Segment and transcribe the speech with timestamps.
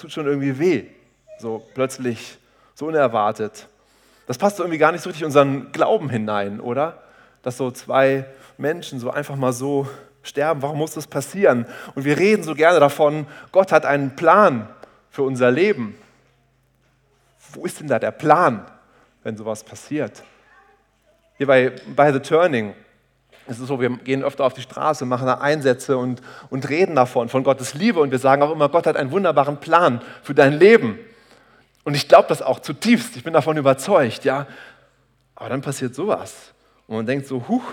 [0.00, 0.84] tut schon irgendwie weh.
[1.38, 2.38] So plötzlich,
[2.74, 3.68] so unerwartet.
[4.26, 7.02] Das passt irgendwie gar nicht so richtig in unseren Glauben hinein, oder?
[7.42, 8.24] Dass so zwei
[8.58, 9.88] Menschen so einfach mal so
[10.22, 10.62] sterben.
[10.62, 11.66] Warum muss das passieren?
[11.94, 14.68] Und wir reden so gerne davon, Gott hat einen Plan
[15.10, 15.96] für unser Leben.
[17.52, 18.64] Wo ist denn da der Plan,
[19.22, 20.22] wenn sowas passiert?
[21.38, 22.74] Hier bei, bei The Turning
[23.50, 26.94] ist es so, wir gehen öfter auf die Straße, machen da Einsätze und, und reden
[26.94, 28.00] davon, von Gottes Liebe.
[28.00, 30.98] Und wir sagen auch immer, Gott hat einen wunderbaren Plan für dein Leben.
[31.82, 34.46] Und ich glaube das auch zutiefst, ich bin davon überzeugt, ja.
[35.34, 36.52] Aber dann passiert sowas.
[36.86, 37.64] Und man denkt so, huch,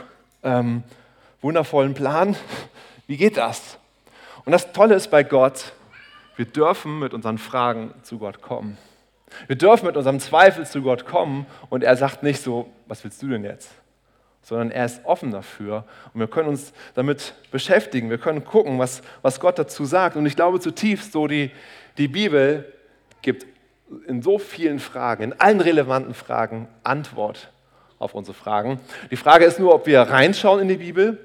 [0.44, 0.84] ähm,
[1.41, 2.36] wundervollen Plan,
[3.05, 3.78] wie geht das?
[4.45, 5.73] Und das Tolle ist bei Gott,
[6.38, 8.78] wir dürfen mit unseren Fragen zu Gott kommen.
[9.45, 13.22] Wir dürfen mit unserem Zweifel zu Gott kommen und er sagt nicht so, was willst
[13.22, 13.70] du denn jetzt?
[14.48, 15.84] Sondern er ist offen dafür
[16.14, 18.10] und wir können uns damit beschäftigen.
[18.10, 20.16] Wir können gucken, was, was Gott dazu sagt.
[20.16, 21.52] Und ich glaube zutiefst, so die,
[21.98, 22.72] die Bibel
[23.22, 23.46] gibt
[24.08, 27.52] in so vielen Fragen, in allen relevanten Fragen Antwort
[28.00, 28.80] auf unsere Fragen.
[29.12, 31.20] Die Frage ist nur, ob wir reinschauen in die Bibel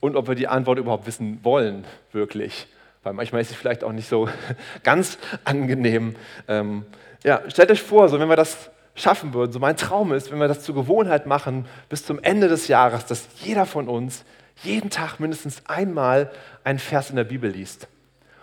[0.00, 2.68] und ob wir die Antwort überhaupt wissen wollen, wirklich.
[3.02, 4.30] Weil manchmal ist sie vielleicht auch nicht so
[4.82, 6.16] ganz angenehm.
[6.48, 6.86] Ähm,
[7.22, 10.38] ja, stellt euch vor, so wenn wir das schaffen würden, so mein Traum ist, wenn
[10.38, 14.24] wir das zur Gewohnheit machen, bis zum Ende des Jahres, dass jeder von uns
[14.62, 16.30] jeden Tag mindestens einmal
[16.62, 17.88] einen Vers in der Bibel liest.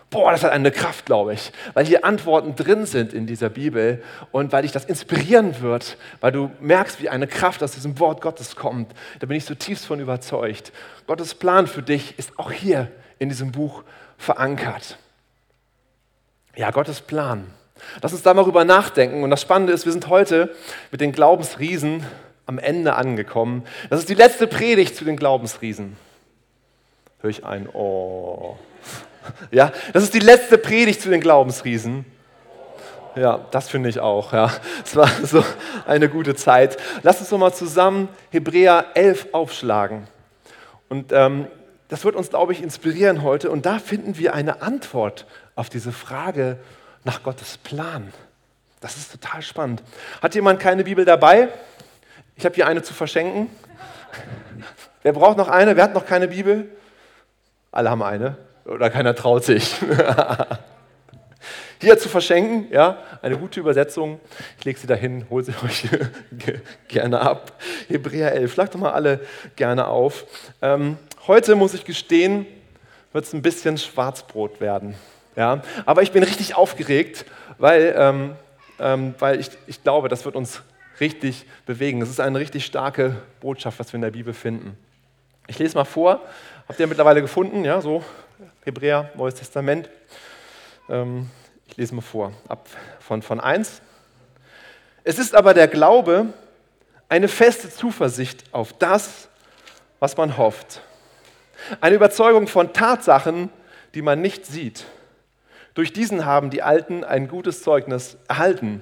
[0.10, 4.04] Boah, das hat eine Kraft, glaube ich, weil hier Antworten drin sind in dieser Bibel
[4.32, 8.20] und weil dich das inspirieren wird, weil du merkst, wie eine Kraft aus diesem Wort
[8.20, 8.92] Gottes kommt.
[9.20, 10.72] Da bin ich zutiefst von überzeugt.
[11.06, 13.84] Gottes Plan für dich ist auch hier in diesem Buch
[14.18, 14.98] verankert.
[16.56, 17.54] Ja, Gottes Plan.
[18.02, 19.24] Lass uns da mal drüber nachdenken.
[19.24, 20.54] Und das Spannende ist, wir sind heute
[20.92, 22.06] mit den Glaubensriesen
[22.46, 23.64] am Ende angekommen.
[23.90, 25.96] Das ist die letzte Predigt zu den Glaubensriesen.
[27.22, 28.58] Hör ich ein, oh.
[29.52, 32.06] Ja, das ist die letzte Predigt zu den Glaubensriesen.
[33.16, 34.34] Ja, das finde ich auch.
[34.34, 34.52] Ja,
[34.84, 35.44] es war so
[35.86, 36.78] eine gute Zeit.
[37.04, 40.08] Lass uns noch mal zusammen Hebräer 11 aufschlagen.
[40.88, 41.48] Und ähm,
[41.90, 43.52] das wird uns, glaube ich, inspirieren heute.
[43.52, 46.58] Und da finden wir eine Antwort auf diese Frage
[47.04, 48.12] nach Gottes Plan.
[48.82, 49.84] Das ist total spannend.
[50.22, 51.50] Hat jemand keine Bibel dabei?
[52.36, 53.50] Ich habe hier eine zu verschenken.
[55.04, 55.76] Wer braucht noch eine?
[55.76, 56.70] Wer hat noch keine Bibel?
[57.72, 58.38] Alle haben eine.
[58.66, 59.76] Oder keiner traut sich.
[61.82, 64.20] Hier zu verschenken, ja, eine gute Übersetzung.
[64.58, 65.88] Ich lege sie dahin, hol sie euch
[66.90, 67.54] gerne ab.
[67.88, 69.22] Hebräer 11, schlag doch mal alle
[69.56, 70.26] gerne auf.
[70.62, 72.46] Ähm, heute muss ich gestehen,
[73.14, 74.96] wird es ein bisschen Schwarzbrot werden.
[75.40, 75.62] Ja?
[75.86, 77.26] Aber ich bin richtig aufgeregt,
[77.58, 78.36] weil, ähm,
[78.78, 80.62] ähm, weil ich, ich glaube, das wird uns
[81.00, 82.02] richtig bewegen.
[82.02, 84.78] Es ist eine richtig starke Botschaft, was wir in der Bibel finden.
[85.48, 86.22] Ich lese mal vor.
[86.68, 87.64] Habt ihr mittlerweile gefunden?
[87.64, 88.04] Ja, so
[88.66, 89.90] Hebräer, Neues Testament.
[90.90, 91.30] Ähm,
[91.68, 92.68] ich lese mal vor, ab
[93.00, 93.82] von, von 1.
[95.06, 96.34] Es ist aber der Glaube
[97.08, 99.30] eine feste Zuversicht auf das,
[100.00, 100.82] was man hofft.
[101.80, 103.50] Eine Überzeugung von Tatsachen,
[103.94, 104.86] die man nicht sieht.
[105.80, 108.82] Durch diesen haben die Alten ein gutes Zeugnis erhalten.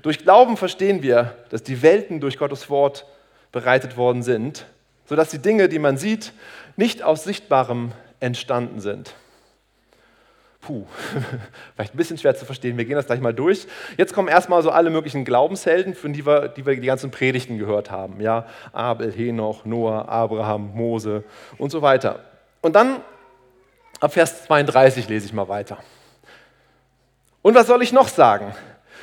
[0.00, 3.04] Durch Glauben verstehen wir, dass die Welten durch Gottes Wort
[3.52, 4.64] bereitet worden sind,
[5.04, 6.32] sodass die Dinge, die man sieht,
[6.76, 9.12] nicht aus Sichtbarem entstanden sind.
[10.62, 10.86] Puh,
[11.74, 12.78] vielleicht ein bisschen schwer zu verstehen.
[12.78, 13.66] Wir gehen das gleich mal durch.
[13.98, 17.58] Jetzt kommen erstmal so alle möglichen Glaubenshelden, von die wir, die wir die ganzen Predigten
[17.58, 18.18] gehört haben.
[18.18, 21.22] Ja, Abel, Henoch, Noah, Abraham, Mose
[21.58, 22.24] und so weiter.
[22.62, 23.02] Und dann
[24.00, 25.76] ab Vers 32 lese ich mal weiter.
[27.42, 28.54] Und was soll ich noch sagen?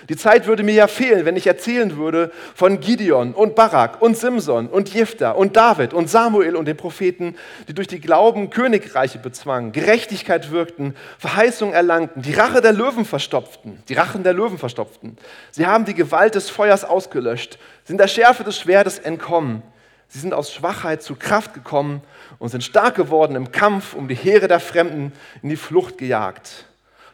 [0.09, 4.15] Die Zeit würde mir ja fehlen, wenn ich erzählen würde von Gideon und Barak und
[4.15, 7.35] Simson und Jephtha und David und Samuel und den Propheten,
[7.67, 13.83] die durch die Glauben Königreiche bezwangen, Gerechtigkeit wirkten, Verheißung erlangten, die Rache der Löwen verstopften,
[13.89, 15.17] die Rachen der Löwen verstopften.
[15.51, 19.61] Sie haben die Gewalt des Feuers ausgelöscht, sind der Schärfe des Schwertes entkommen.
[20.07, 22.01] Sie sind aus Schwachheit zu Kraft gekommen
[22.39, 25.11] und sind stark geworden im Kampf, um die Heere der Fremden
[25.41, 26.67] in die Flucht gejagt.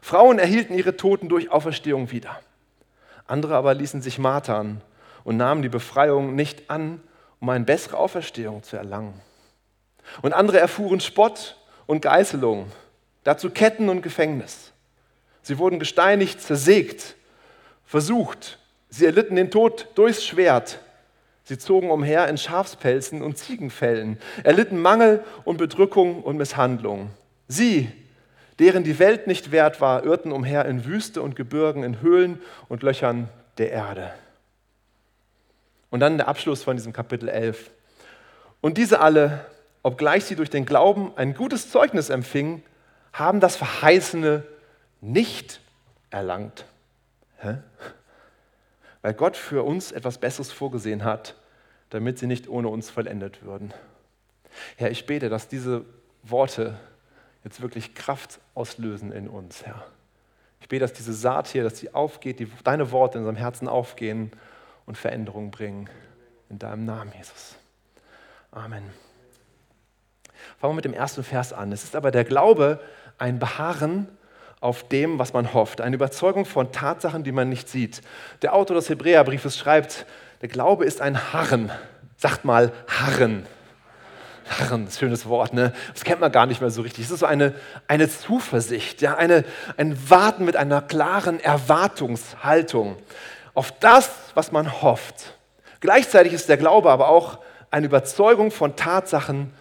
[0.03, 2.37] Frauen erhielten ihre Toten durch Auferstehung wieder.
[3.25, 4.81] Andere aber ließen sich martern
[5.23, 7.01] und nahmen die Befreiung nicht an,
[7.39, 9.13] um eine bessere Auferstehung zu erlangen.
[10.21, 11.55] Und andere erfuhren Spott
[11.85, 12.69] und Geißelung,
[13.23, 14.73] dazu Ketten und Gefängnis.
[15.41, 17.15] Sie wurden gesteinigt, zersägt,
[17.85, 18.59] versucht.
[18.89, 20.79] Sie erlitten den Tod durchs Schwert.
[21.45, 27.09] Sie zogen umher in Schafspelzen und Ziegenfällen, erlitten Mangel und Bedrückung und Misshandlung.
[27.47, 27.89] Sie,
[28.63, 32.81] deren die Welt nicht wert war, irrten umher in Wüste und Gebirgen, in Höhlen und
[32.81, 33.27] Löchern
[33.57, 34.13] der Erde.
[35.89, 37.71] Und dann der Abschluss von diesem Kapitel 11.
[38.61, 39.45] Und diese alle,
[39.81, 42.63] obgleich sie durch den Glauben ein gutes Zeugnis empfingen,
[43.11, 44.43] haben das Verheißene
[45.01, 45.59] nicht
[46.09, 46.63] erlangt.
[47.39, 47.57] Hä?
[49.01, 51.35] Weil Gott für uns etwas Besseres vorgesehen hat,
[51.89, 53.73] damit sie nicht ohne uns vollendet würden.
[54.77, 55.83] Herr, ich bete, dass diese
[56.23, 56.79] Worte
[57.43, 59.85] jetzt wirklich Kraft auslösen in uns, Herr.
[60.61, 63.67] Ich bete, dass diese Saat hier, dass sie aufgeht, die, deine Worte in unserem Herzen
[63.67, 64.31] aufgehen
[64.85, 65.89] und Veränderung bringen.
[66.49, 67.55] In deinem Namen, Jesus.
[68.51, 68.83] Amen.
[70.57, 71.71] Fangen wir mit dem ersten Vers an.
[71.71, 72.79] Es ist aber der Glaube
[73.17, 74.07] ein Beharren
[74.61, 78.01] auf dem, was man hofft, eine Überzeugung von Tatsachen, die man nicht sieht.
[78.41, 80.05] Der Autor des Hebräerbriefes schreibt,
[80.41, 81.71] der Glaube ist ein Harren.
[82.15, 83.45] Sagt mal Harren.
[84.59, 85.73] Harren, schönes Wort, ne?
[85.93, 87.05] Das kennt man gar nicht mehr so richtig.
[87.05, 87.53] Es ist so eine,
[87.87, 89.15] eine Zuversicht, ja?
[89.15, 89.43] eine,
[89.77, 92.97] ein Warten mit einer klaren Erwartungshaltung
[93.53, 95.35] auf das, was man hofft.
[95.79, 97.39] Gleichzeitig ist der Glaube aber auch
[97.71, 99.51] eine Überzeugung von Tatsachen,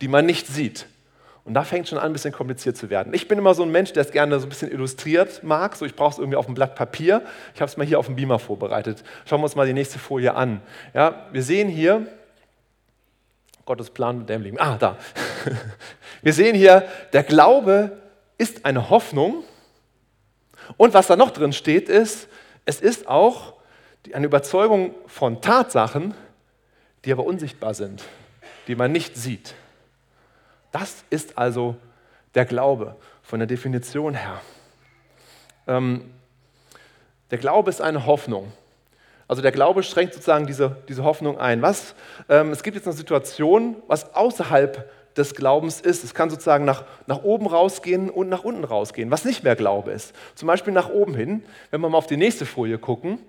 [0.00, 0.86] die man nicht sieht.
[1.44, 3.12] Und da fängt schon an, ein bisschen kompliziert zu werden.
[3.14, 5.74] Ich bin immer so ein Mensch, der es gerne so ein bisschen illustriert mag.
[5.74, 7.22] So, ich brauche es irgendwie auf einem Blatt Papier.
[7.54, 9.02] Ich habe es mal hier auf dem Beamer vorbereitet.
[9.24, 10.60] Schauen wir uns mal die nächste Folie an.
[10.94, 12.06] Ja, wir sehen hier,
[13.64, 14.58] Gottes Plan mit dem Leben.
[14.58, 14.96] Ah, da.
[16.22, 17.98] Wir sehen hier, der Glaube
[18.38, 19.44] ist eine Hoffnung.
[20.76, 22.28] Und was da noch drin steht, ist,
[22.64, 23.54] es ist auch
[24.12, 26.14] eine Überzeugung von Tatsachen,
[27.04, 28.04] die aber unsichtbar sind,
[28.66, 29.54] die man nicht sieht.
[30.70, 31.76] Das ist also
[32.34, 34.40] der Glaube von der Definition her.
[35.66, 36.12] Ähm,
[37.30, 38.52] der Glaube ist eine Hoffnung.
[39.32, 41.62] Also der Glaube schränkt sozusagen diese, diese Hoffnung ein.
[41.62, 41.94] Was?
[42.28, 46.04] Ähm, es gibt jetzt eine Situation, was außerhalb des Glaubens ist.
[46.04, 49.90] Es kann sozusagen nach, nach oben rausgehen und nach unten rausgehen, was nicht mehr Glaube
[49.90, 50.14] ist.
[50.34, 53.20] Zum Beispiel nach oben hin, wenn wir mal auf die nächste Folie gucken.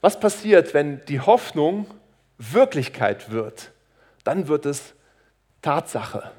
[0.00, 1.84] Was passiert, wenn die Hoffnung
[2.38, 3.70] Wirklichkeit wird?
[4.24, 4.94] Dann wird es
[5.60, 6.30] Tatsache.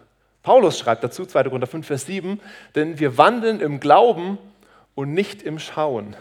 [0.42, 1.44] Paulus schreibt dazu, 2.
[1.44, 2.42] Korinther 5, Vers 7,
[2.74, 4.40] denn wir wandeln im Glauben
[4.96, 6.16] und nicht im Schauen.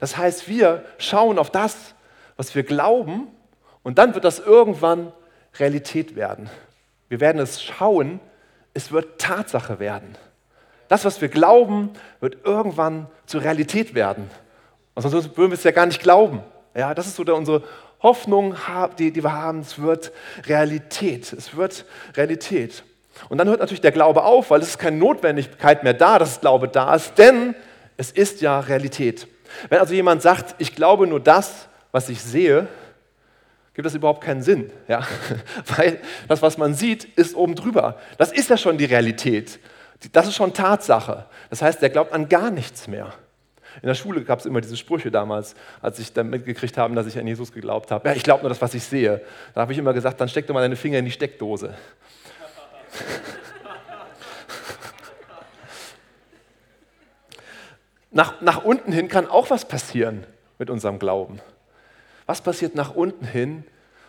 [0.00, 1.94] Das heißt, wir schauen auf das,
[2.40, 3.28] was wir glauben,
[3.82, 5.12] und dann wird das irgendwann
[5.58, 6.48] Realität werden.
[7.10, 8.18] Wir werden es schauen,
[8.72, 10.16] es wird Tatsache werden.
[10.88, 14.30] Das, was wir glauben, wird irgendwann zur Realität werden.
[14.94, 16.40] Und sonst würden wir es ja gar nicht glauben.
[16.74, 17.62] Ja, das ist so unsere
[18.02, 18.54] Hoffnung,
[18.98, 19.60] die, die wir haben.
[19.60, 20.10] Es wird
[20.46, 21.34] Realität.
[21.34, 21.84] Es wird
[22.16, 22.84] Realität.
[23.28, 26.40] Und dann hört natürlich der Glaube auf, weil es ist keine Notwendigkeit mehr da, dass
[26.40, 27.54] Glaube da ist, denn
[27.98, 29.28] es ist ja Realität.
[29.68, 32.68] Wenn also jemand sagt, ich glaube nur das, was ich sehe,
[33.74, 34.70] gibt das überhaupt keinen Sinn.
[34.88, 35.06] Ja?
[35.76, 37.98] Weil das, was man sieht, ist oben drüber.
[38.18, 39.58] Das ist ja schon die Realität.
[40.12, 41.26] Das ist schon Tatsache.
[41.50, 43.12] Das heißt, der glaubt an gar nichts mehr.
[43.82, 47.06] In der Schule gab es immer diese Sprüche damals, als ich dann mitgekriegt habe, dass
[47.06, 48.08] ich an Jesus geglaubt habe.
[48.08, 49.22] Ja, ich glaube nur das, was ich sehe.
[49.54, 51.74] Da habe ich immer gesagt, dann steck doch mal deine Finger in die Steckdose.
[58.10, 60.26] nach, nach unten hin kann auch was passieren
[60.58, 61.40] mit unserem Glauben.
[62.30, 63.64] Was passiert nach unten hin?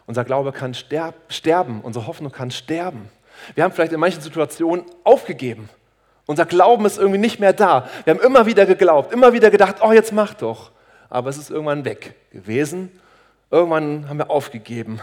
[0.05, 3.09] Unser Glaube kann sterben, unsere Hoffnung kann sterben.
[3.55, 5.69] Wir haben vielleicht in manchen Situationen aufgegeben.
[6.27, 7.89] Unser Glauben ist irgendwie nicht mehr da.
[8.03, 10.69] Wir haben immer wieder geglaubt, immer wieder gedacht, oh, jetzt mach doch.
[11.09, 12.91] Aber es ist irgendwann weg gewesen.
[13.49, 14.99] Irgendwann haben wir aufgegeben.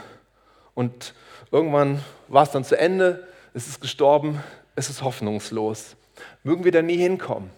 [0.74, 1.12] Und
[1.50, 4.44] irgendwann war es dann zu Ende, es ist gestorben,
[4.76, 5.96] es ist hoffnungslos.
[6.44, 7.50] Mögen wir da nie hinkommen.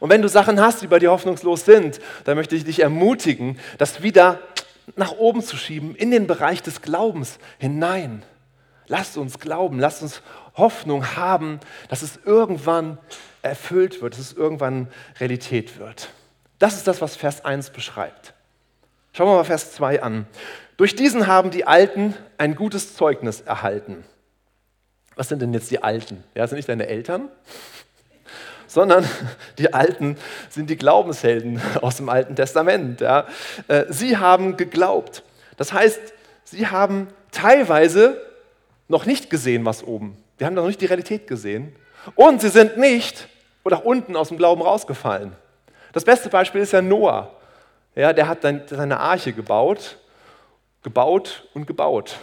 [0.00, 3.60] Und wenn du Sachen hast, die bei dir hoffnungslos sind, dann möchte ich dich ermutigen,
[3.78, 4.40] das wieder
[4.96, 8.22] nach oben zu schieben, in den Bereich des Glaubens hinein.
[8.86, 10.22] Lasst uns glauben, lasst uns
[10.56, 12.98] Hoffnung haben, dass es irgendwann
[13.42, 14.88] erfüllt wird, dass es irgendwann
[15.18, 16.10] Realität wird.
[16.58, 18.34] Das ist das, was Vers 1 beschreibt.
[19.12, 20.26] Schauen wir mal Vers 2 an.
[20.76, 24.04] Durch diesen haben die Alten ein gutes Zeugnis erhalten.
[25.14, 26.24] Was sind denn jetzt die Alten?
[26.34, 27.28] Ja, sind nicht deine Eltern?
[28.74, 29.08] Sondern
[29.58, 30.18] die Alten
[30.50, 33.00] sind die Glaubenshelden aus dem Alten Testament.
[33.00, 33.26] Ja.
[33.68, 35.22] Äh, sie haben geglaubt.
[35.56, 36.00] Das heißt,
[36.42, 38.20] sie haben teilweise
[38.88, 40.16] noch nicht gesehen, was oben.
[40.36, 41.74] Wir haben noch nicht die Realität gesehen.
[42.16, 43.28] Und sie sind nicht
[43.62, 45.32] oder unten aus dem Glauben rausgefallen.
[45.92, 47.30] Das beste Beispiel ist ja Noah.
[47.94, 49.96] Ja, der hat seine Arche gebaut,
[50.82, 52.16] gebaut und gebaut.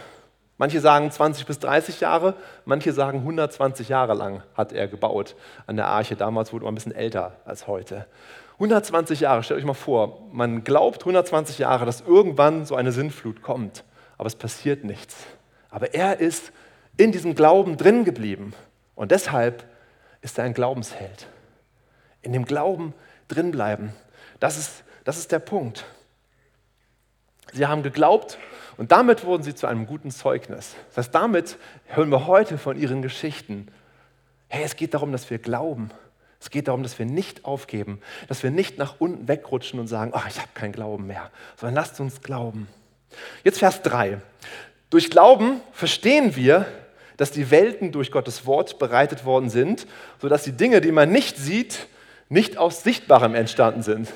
[0.62, 2.34] Manche sagen 20 bis 30 Jahre,
[2.66, 5.34] manche sagen 120 Jahre lang hat er gebaut
[5.66, 6.14] an der Arche.
[6.14, 8.06] Damals wurde man ein bisschen älter als heute.
[8.52, 13.42] 120 Jahre, stellt euch mal vor, man glaubt 120 Jahre, dass irgendwann so eine Sintflut
[13.42, 13.82] kommt,
[14.18, 15.16] aber es passiert nichts.
[15.68, 16.52] Aber er ist
[16.96, 18.54] in diesem Glauben drin geblieben
[18.94, 19.64] und deshalb
[20.20, 21.26] ist er ein Glaubensheld.
[22.20, 22.94] In dem Glauben
[23.26, 23.94] drin bleiben,
[24.38, 25.84] das ist, das ist der Punkt.
[27.52, 28.38] Sie haben geglaubt
[28.76, 30.74] und damit wurden sie zu einem guten Zeugnis.
[30.88, 33.68] Das heißt, damit hören wir heute von ihren Geschichten.
[34.48, 35.90] Hey, es geht darum, dass wir glauben.
[36.40, 40.12] Es geht darum, dass wir nicht aufgeben, dass wir nicht nach unten wegrutschen und sagen,
[40.14, 42.68] oh, ich habe keinen Glauben mehr, sondern lasst uns glauben.
[43.44, 44.20] Jetzt Vers 3.
[44.90, 46.66] Durch Glauben verstehen wir,
[47.16, 49.86] dass die Welten durch Gottes Wort bereitet worden sind,
[50.20, 51.86] sodass die Dinge, die man nicht sieht,
[52.28, 54.08] nicht aus Sichtbarem entstanden sind.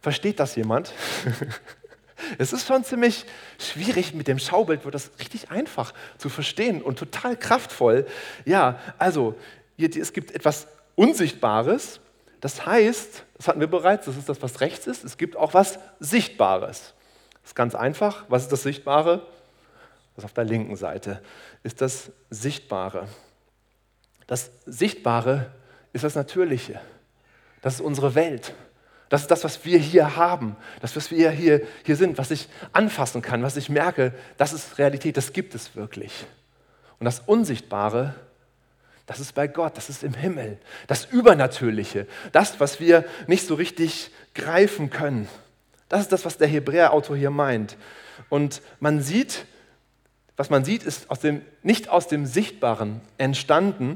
[0.00, 0.92] Versteht das jemand?
[2.38, 3.26] Es ist schon ziemlich
[3.58, 8.06] schwierig, mit dem Schaubild wird das richtig einfach zu verstehen und total kraftvoll.
[8.44, 9.34] Ja, also
[9.78, 12.00] es gibt etwas Unsichtbares,
[12.40, 15.54] das heißt, das hatten wir bereits, das ist das, was rechts ist, es gibt auch
[15.54, 16.92] was Sichtbares.
[17.32, 18.24] Das ist ganz einfach.
[18.28, 19.26] Was ist das Sichtbare?
[20.14, 21.22] Das auf der linken Seite
[21.62, 23.08] ist das Sichtbare.
[24.26, 25.52] Das Sichtbare
[25.92, 26.80] ist das Natürliche.
[27.62, 28.54] Das ist unsere Welt.
[29.14, 32.48] Das ist das, was wir hier haben, das, was wir hier, hier sind, was ich
[32.72, 36.26] anfassen kann, was ich merke, das ist Realität, das gibt es wirklich.
[36.98, 38.16] Und das Unsichtbare,
[39.06, 43.54] das ist bei Gott, das ist im Himmel, das Übernatürliche, das, was wir nicht so
[43.54, 45.28] richtig greifen können.
[45.88, 47.76] Das ist das, was der Hebräer-Autor hier meint.
[48.30, 49.46] Und man sieht,
[50.36, 53.90] was man sieht, ist aus dem, nicht aus dem Sichtbaren entstanden.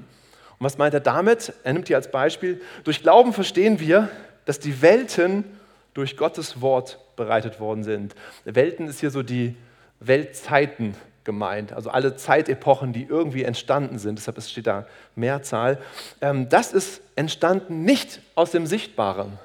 [0.61, 1.55] Und was meint er damit?
[1.65, 4.09] Er nimmt hier als Beispiel, durch Glauben verstehen wir,
[4.49, 5.45] dass die Welten
[5.93, 8.15] durch Gottes Wort bereitet worden sind.
[8.47, 9.55] Welten ist hier so die
[10.01, 15.77] Weltzeiten gemeint, also alle Zeitepochen, die irgendwie entstanden sind, deshalb steht da Mehrzahl.
[16.23, 19.39] Ähm, das ist entstanden nicht aus dem Sichtbaren.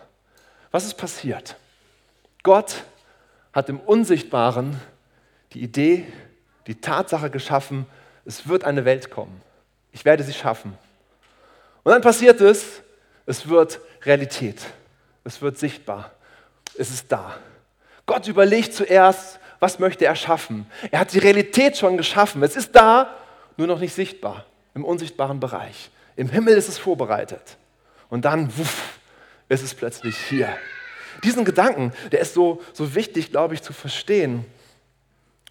[0.71, 1.57] Was ist passiert?
[2.41, 2.85] Gott
[3.51, 4.79] hat im Unsichtbaren
[5.51, 6.05] die Idee,
[6.65, 7.87] die Tatsache geschaffen,
[8.23, 9.41] es wird eine Welt kommen.
[9.91, 10.77] Ich werde sie schaffen.
[11.83, 12.81] Und dann passiert es,
[13.25, 14.65] es wird Realität.
[15.23, 16.11] Es wird sichtbar.
[16.77, 17.35] Es ist da.
[18.05, 20.65] Gott überlegt zuerst, was möchte er schaffen.
[20.91, 22.43] Er hat die Realität schon geschaffen.
[22.43, 23.15] Es ist da,
[23.55, 25.89] nur noch nicht sichtbar, im unsichtbaren Bereich.
[26.15, 27.57] Im Himmel ist es vorbereitet.
[28.09, 28.99] Und dann, wuff,
[29.49, 30.49] ist es plötzlich hier.
[31.23, 34.45] Diesen Gedanken, der ist so, so wichtig, glaube ich, zu verstehen.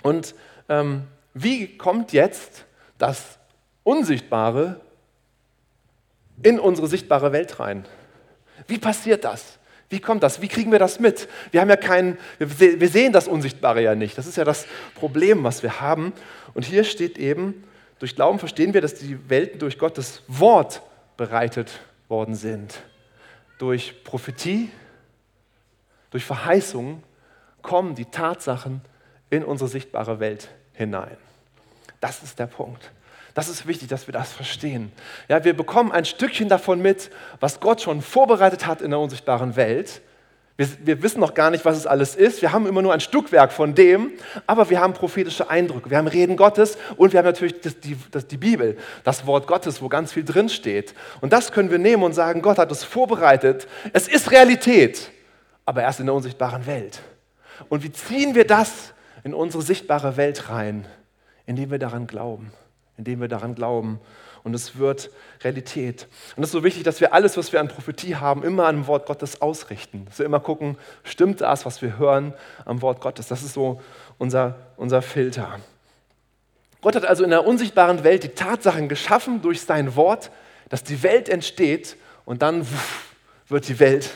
[0.03, 0.35] Und
[0.69, 2.65] ähm, wie kommt jetzt
[2.99, 3.39] das
[3.85, 4.81] Unsichtbare
[6.43, 7.87] in unsere sichtbare Welt rein?
[8.67, 9.59] Wie passiert das?
[9.93, 10.41] Wie kommt das?
[10.41, 11.29] Wie kriegen wir das mit?
[11.51, 14.17] Wir haben ja keinen, wir sehen das Unsichtbare ja nicht.
[14.17, 16.15] Das ist ja das Problem, was wir haben.
[16.55, 17.63] Und hier steht eben,
[17.99, 20.81] durch Glauben verstehen wir, dass die Welten durch Gottes Wort
[21.19, 22.81] bereitet worden sind.
[23.59, 24.71] Durch Prophetie,
[26.11, 27.03] durch Verheißungen
[27.61, 28.81] kommen die Tatsachen
[29.29, 31.19] in unsere sichtbare Welt hinein.
[32.01, 32.91] Das ist der Punkt.
[33.35, 34.93] Das ist wichtig, dass wir das verstehen.
[35.29, 37.11] Ja, wir bekommen ein Stückchen davon mit,
[37.41, 40.03] was Gott schon vorbereitet hat in der unsichtbaren Welt.
[40.59, 42.43] Wir, wir, wissen noch gar nicht, was es alles ist.
[42.43, 44.13] Wir haben immer nur ein Stückwerk von dem,
[44.47, 45.89] aber wir haben prophetische Eindrücke.
[45.89, 49.47] Wir haben Reden Gottes und wir haben natürlich das, die, das, die Bibel, das Wort
[49.47, 50.95] Gottes, wo ganz viel drinsteht.
[51.23, 53.67] Und das können wir nehmen und sagen, Gott hat es vorbereitet.
[53.95, 55.11] Es ist Realität,
[55.65, 57.01] aber erst in der unsichtbaren Welt.
[57.71, 58.93] Und wie ziehen wir das
[59.25, 60.87] in unsere sichtbare Welt rein?
[61.47, 62.53] Indem wir daran glauben
[62.97, 64.01] indem wir daran glauben.
[64.45, 65.11] Und es wird
[65.43, 66.09] Realität.
[66.37, 68.77] Und es ist so wichtig, dass wir alles, was wir an Prophetie haben, immer an
[68.77, 70.05] dem Wort Gottes ausrichten.
[70.07, 72.35] Dass wir immer gucken, stimmt das, was wir hören
[72.65, 73.29] am Wort Gottes.
[73.29, 73.81] Das ist so
[74.19, 75.61] unser, unser Filter.
[76.81, 80.33] Gott hat also in der unsichtbaren Welt die Tatsachen geschaffen durch sein Wort,
[80.69, 82.67] dass die Welt entsteht und dann
[83.49, 84.11] wird die Welt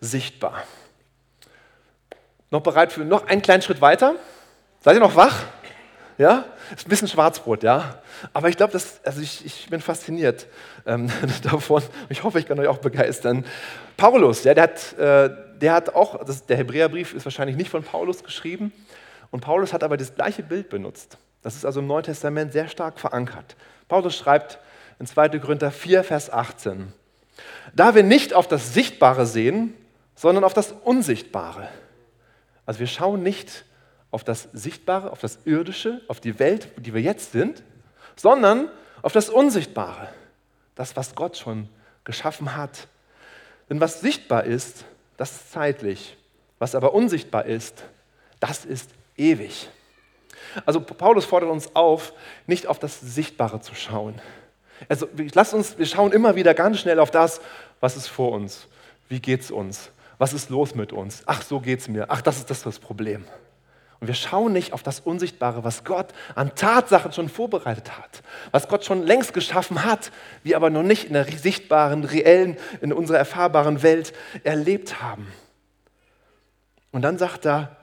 [0.00, 0.64] sichtbar.
[2.50, 4.16] Noch bereit für noch einen kleinen Schritt weiter?
[4.80, 5.44] Seid ihr noch wach?
[6.18, 6.44] Ja?
[6.76, 8.00] Ist ein bisschen Schwarzbrot, ja.
[8.32, 8.72] Aber ich glaube,
[9.04, 10.46] also ich, ich, bin fasziniert
[10.86, 11.10] ähm,
[11.42, 11.82] davon.
[12.08, 13.44] Ich hoffe, ich kann euch auch begeistern.
[13.96, 17.82] Paulus, ja, der hat, äh, der hat auch, das, der Hebräerbrief ist wahrscheinlich nicht von
[17.82, 18.72] Paulus geschrieben.
[19.30, 21.18] Und Paulus hat aber das gleiche Bild benutzt.
[21.42, 23.56] Das ist also im Neuen Testament sehr stark verankert.
[23.88, 24.58] Paulus schreibt
[24.98, 25.30] in 2.
[25.40, 26.92] Korinther 4, Vers 18:
[27.74, 29.74] Da wir nicht auf das Sichtbare sehen,
[30.14, 31.68] sondern auf das Unsichtbare.
[32.64, 33.64] Also wir schauen nicht
[34.12, 37.64] auf das Sichtbare, auf das Irdische, auf die Welt, die wir jetzt sind,
[38.14, 38.68] sondern
[39.00, 40.08] auf das Unsichtbare,
[40.76, 41.68] das, was Gott schon
[42.04, 42.86] geschaffen hat.
[43.68, 44.84] Denn was sichtbar ist,
[45.16, 46.16] das ist zeitlich.
[46.58, 47.82] Was aber unsichtbar ist,
[48.38, 49.68] das ist ewig.
[50.66, 52.12] Also Paulus fordert uns auf,
[52.46, 54.20] nicht auf das Sichtbare zu schauen.
[54.88, 57.40] Also lasst uns, wir schauen immer wieder ganz schnell auf das,
[57.80, 58.66] was ist vor uns.
[59.08, 59.90] Wie geht es uns?
[60.18, 61.22] Was ist los mit uns?
[61.26, 62.06] Ach, so geht es mir.
[62.08, 63.24] Ach, das ist das, das Problem.
[64.02, 68.66] Und wir schauen nicht auf das Unsichtbare, was Gott an Tatsachen schon vorbereitet hat, was
[68.66, 70.10] Gott schon längst geschaffen hat,
[70.42, 75.32] wir aber noch nicht in der sichtbaren, reellen, in unserer erfahrbaren Welt erlebt haben.
[76.90, 77.76] Und dann sagt er,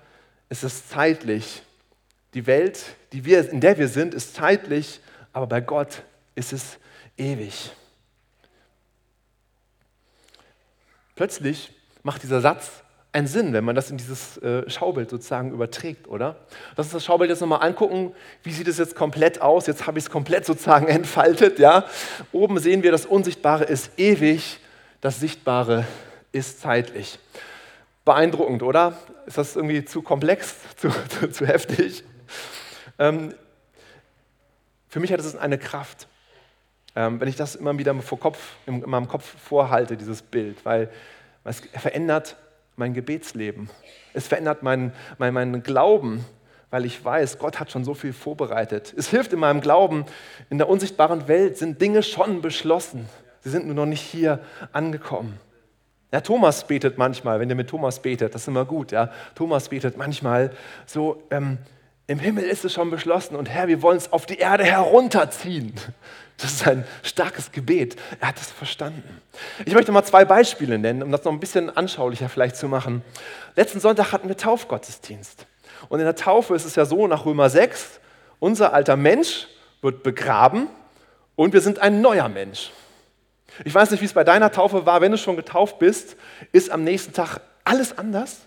[0.49, 1.63] es ist zeitlich.
[2.33, 2.83] Die Welt,
[3.13, 4.99] die wir, in der wir sind, ist zeitlich,
[5.33, 6.03] aber bei Gott
[6.35, 6.77] ist es
[7.17, 7.71] ewig.
[11.19, 16.07] plötzlich macht dieser Satz einen Sinn, wenn man das in dieses äh, Schaubild sozusagen überträgt,
[16.07, 16.35] oder?
[16.75, 18.13] Lass uns das Schaubild jetzt nochmal angucken.
[18.43, 19.65] Wie sieht es jetzt komplett aus?
[19.65, 21.85] Jetzt habe ich es komplett sozusagen entfaltet, ja?
[22.31, 24.59] Oben sehen wir, das Unsichtbare ist ewig,
[25.01, 25.87] das Sichtbare
[26.31, 27.17] ist zeitlich.
[28.05, 28.99] Beeindruckend, oder?
[29.25, 32.03] Ist das irgendwie zu komplex, zu, zu, zu heftig?
[32.99, 33.33] Ähm,
[34.87, 36.07] für mich hat es eine Kraft,
[36.95, 40.63] ähm, wenn ich das immer wieder vor Kopf, in, in meinem Kopf vorhalte, dieses Bild,
[40.63, 40.91] weil
[41.43, 42.35] es verändert
[42.79, 43.69] mein Gebetsleben.
[44.13, 46.25] Es verändert meinen mein, mein Glauben,
[46.71, 48.93] weil ich weiß, Gott hat schon so viel vorbereitet.
[48.97, 50.05] Es hilft in meinem Glauben,
[50.49, 53.07] in der unsichtbaren Welt sind Dinge schon beschlossen.
[53.41, 54.39] Sie sind nur noch nicht hier
[54.71, 55.39] angekommen.
[56.11, 58.91] Ja, Thomas betet manchmal, wenn ihr mit Thomas betet, das ist immer gut.
[58.91, 60.51] Ja, Thomas betet manchmal
[60.87, 61.59] so: ähm,
[62.09, 65.75] Im Himmel ist es schon beschlossen und Herr, wir wollen es auf die Erde herunterziehen.
[66.37, 67.97] Das ist ein starkes Gebet.
[68.19, 69.21] Er hat es verstanden.
[69.63, 73.03] Ich möchte mal zwei Beispiele nennen, um das noch ein bisschen anschaulicher vielleicht zu machen.
[73.55, 75.45] Letzten Sonntag hatten wir Taufgottesdienst.
[75.87, 77.99] Und in der Taufe ist es ja so, nach Römer 6,
[78.39, 79.47] unser alter Mensch
[79.83, 80.67] wird begraben
[81.35, 82.71] und wir sind ein neuer Mensch.
[83.65, 85.01] Ich weiß nicht, wie es bei deiner Taufe war.
[85.01, 86.15] Wenn du schon getauft bist,
[86.53, 88.37] ist am nächsten Tag alles anders.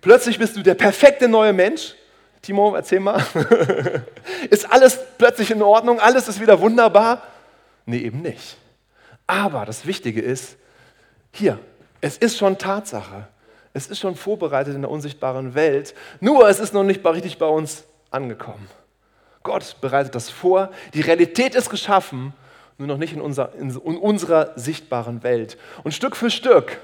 [0.00, 1.94] Plötzlich bist du der perfekte neue Mensch.
[2.42, 3.24] Timo, erzähl mal.
[4.50, 6.00] ist alles plötzlich in Ordnung?
[6.00, 7.22] Alles ist wieder wunderbar?
[7.86, 8.56] Nee, eben nicht.
[9.26, 10.56] Aber das Wichtige ist,
[11.30, 11.58] hier,
[12.00, 13.28] es ist schon Tatsache.
[13.72, 15.94] Es ist schon vorbereitet in der unsichtbaren Welt.
[16.20, 18.68] Nur es ist noch nicht richtig bei uns angekommen.
[19.42, 20.70] Gott bereitet das vor.
[20.92, 22.34] Die Realität ist geschaffen
[22.78, 25.56] nur noch nicht in, unser, in unserer sichtbaren Welt.
[25.84, 26.78] Und Stück für Stück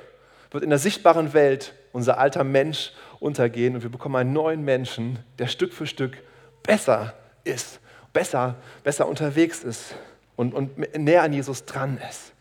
[0.51, 5.19] wird in der sichtbaren Welt unser alter Mensch untergehen und wir bekommen einen neuen Menschen,
[5.39, 6.19] der Stück für Stück
[6.63, 7.81] besser ist,
[8.13, 9.95] besser, besser unterwegs ist
[10.37, 12.33] und, und näher an Jesus dran ist.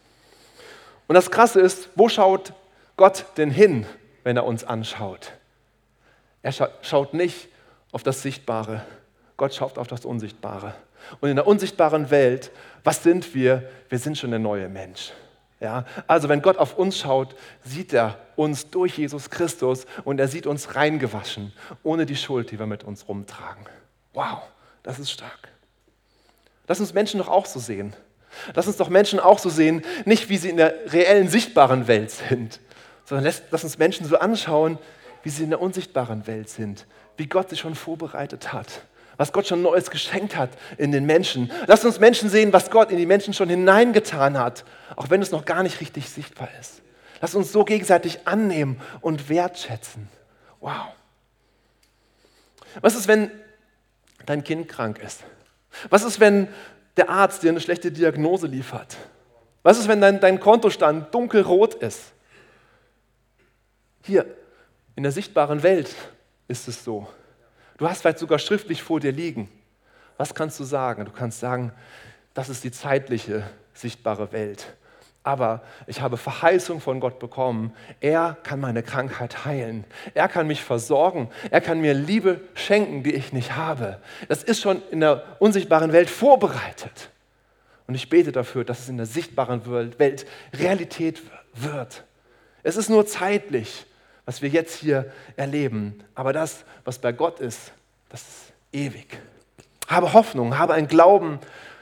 [1.08, 2.54] Und das Krasse ist, wo schaut
[2.98, 3.86] Gott denn hin,
[4.24, 5.34] wenn er uns anschaut?
[6.42, 7.50] Er schaut nicht
[7.92, 8.86] auf das Sichtbare,
[9.38, 10.74] Gott schaut auf das Unsichtbare.
[11.22, 12.52] Und in der unsichtbaren Welt,
[12.84, 13.70] was sind wir?
[13.90, 15.14] Wir sind schon der neue Mensch.
[15.60, 20.28] Ja, also wenn Gott auf uns schaut, sieht er uns durch Jesus Christus und er
[20.28, 21.52] sieht uns reingewaschen,
[21.84, 23.66] ohne die Schuld, die wir mit uns rumtragen.
[24.14, 24.44] Wow,
[24.84, 25.50] das ist stark.
[26.68, 27.96] Lass uns Menschen doch auch so sehen.
[28.54, 32.12] Lass uns doch Menschen auch so sehen, nicht wie sie in der reellen, sichtbaren Welt
[32.12, 32.60] sind,
[33.06, 34.78] sondern lass, lass uns Menschen so anschauen,
[35.24, 38.84] wie sie in der unsichtbaren Welt sind, wie Gott sie schon vorbereitet hat
[39.18, 41.52] was Gott schon Neues geschenkt hat in den Menschen.
[41.66, 44.64] Lasst uns Menschen sehen, was Gott in die Menschen schon hineingetan hat,
[44.96, 46.82] auch wenn es noch gar nicht richtig sichtbar ist.
[47.20, 50.08] Lasst uns so gegenseitig annehmen und wertschätzen.
[50.60, 50.88] Wow.
[52.82, 53.32] Was ist, wenn
[54.26, 55.24] dein Kind krank ist?
[55.90, 56.48] Was ist, wenn
[56.96, 58.98] der Arzt dir eine schlechte Diagnose liefert?
[59.64, 62.14] Was ist, wenn dein, dein Kontostand dunkelrot ist?
[64.04, 64.26] Hier,
[64.96, 65.94] in der sichtbaren Welt
[66.48, 67.08] ist es so.
[67.78, 69.50] Du hast vielleicht sogar schriftlich vor dir liegen.
[70.18, 71.06] Was kannst du sagen?
[71.06, 71.72] Du kannst sagen,
[72.34, 74.76] das ist die zeitliche, sichtbare Welt.
[75.24, 77.74] Aber ich habe Verheißung von Gott bekommen.
[78.00, 79.84] Er kann meine Krankheit heilen.
[80.14, 81.30] Er kann mich versorgen.
[81.52, 84.00] Er kann mir Liebe schenken, die ich nicht habe.
[84.30, 87.10] Das ist schon in der unsichtbaren Welt vorbereitet.
[87.88, 89.66] Und ich bete dafür, dass es in der sichtbaren
[90.00, 91.22] Welt Realität
[91.54, 92.06] wird.
[92.64, 93.86] Es ist nur zeitlich
[94.28, 96.04] was wir jetzt hier erleben.
[96.14, 97.72] Aber das, was bei Gott ist,
[98.10, 99.18] das ist ewig.
[99.88, 101.40] Habe Hoffnung, habe ein Glauben,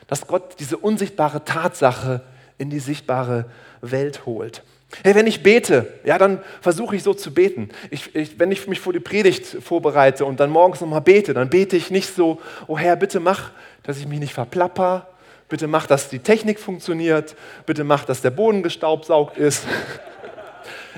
[0.08, 2.22] dass Gott diese unsichtbare Tatsache
[2.60, 3.46] in die sichtbare
[3.82, 4.62] Welt holt.
[5.04, 7.70] Hey, wenn ich bete, ja, dann versuche ich so zu beten.
[7.90, 11.50] Ich, ich, wenn ich mich vor die Predigt vorbereite und dann morgens nochmal bete, dann
[11.50, 13.50] bete ich nicht so, oh Herr, bitte mach,
[13.82, 15.08] dass ich mich nicht verplapper,
[15.50, 19.66] bitte mach, dass die Technik funktioniert, bitte mach, dass der Boden gestaubsaugt ist.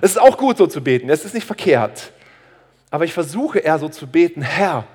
[0.02, 1.10] Es ist auch gut, so zu beten.
[1.10, 2.12] Es ist nicht verkehrt.
[2.90, 4.86] Aber ich versuche eher so zu beten, Herr,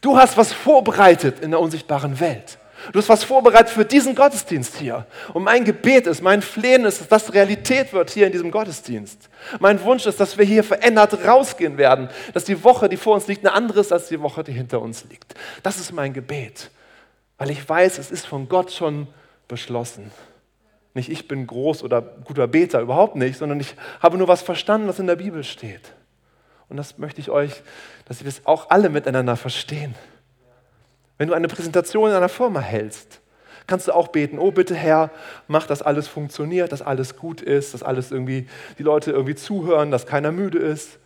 [0.00, 2.58] du hast was vorbereitet in der unsichtbaren Welt.
[2.92, 5.06] Du hast was vorbereitet für diesen Gottesdienst hier.
[5.32, 9.30] Und mein Gebet ist, mein Flehen ist, dass das Realität wird hier in diesem Gottesdienst.
[9.58, 13.26] Mein Wunsch ist, dass wir hier verändert rausgehen werden, dass die Woche, die vor uns
[13.26, 15.34] liegt, eine andere ist als die Woche, die hinter uns liegt.
[15.62, 16.70] Das ist mein Gebet,
[17.38, 19.06] weil ich weiß, es ist von Gott schon
[19.48, 20.10] beschlossen.
[20.94, 24.88] Nicht ich bin groß oder guter Beter, überhaupt nicht, sondern ich habe nur was verstanden,
[24.88, 25.92] was in der Bibel steht.
[26.68, 27.62] Und das möchte ich euch,
[28.06, 29.94] dass ihr das auch alle miteinander verstehen.
[31.18, 33.20] Wenn du eine Präsentation in einer Firma hältst,
[33.66, 35.10] kannst du auch beten, oh bitte Herr,
[35.48, 39.90] mach, dass alles funktioniert, dass alles gut ist, dass alles irgendwie, die Leute irgendwie zuhören,
[39.90, 40.98] dass keiner müde ist.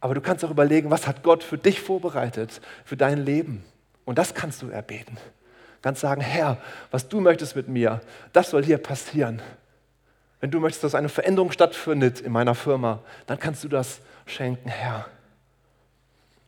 [0.00, 3.64] Aber du kannst auch überlegen, was hat Gott für dich vorbereitet, für dein Leben.
[4.04, 5.16] Und das kannst du erbeten.
[5.82, 6.58] Ganz sagen, Herr,
[6.92, 8.00] was du möchtest mit mir,
[8.32, 9.42] das soll hier passieren.
[10.40, 14.68] Wenn du möchtest, dass eine Veränderung stattfindet in meiner Firma, dann kannst du das schenken,
[14.68, 15.06] Herr.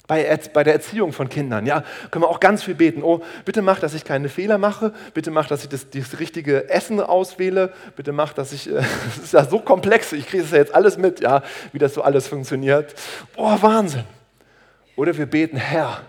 [0.06, 3.02] Bei, bei, der Erziehung von Kindern, ja, können wir auch ganz viel beten.
[3.02, 4.92] Oh, bitte mach, dass ich keine Fehler mache.
[5.14, 7.72] Bitte mach, dass ich das, das richtige Essen auswähle.
[7.96, 8.74] Bitte mach, dass ich, äh,
[9.06, 11.42] das ist ja so komplex, ich kriege es ja jetzt alles mit, ja,
[11.72, 12.94] wie das so alles funktioniert.
[13.34, 14.04] Boah, Wahnsinn.
[14.94, 16.02] Oder wir beten, Herr,